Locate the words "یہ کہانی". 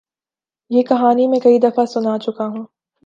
0.71-1.27